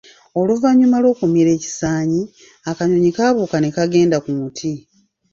Oluvannyuma 0.39 0.97
lw’okumira 1.03 1.49
ekisaanyi, 1.57 2.21
akanyonyi 2.69 3.11
kaabuuka 3.17 3.57
ne 3.59 3.69
kagenda 3.75 4.17
ku 4.23 4.31
muti. 4.37 4.71